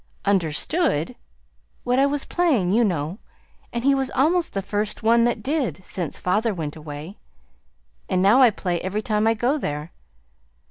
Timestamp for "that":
5.25-5.43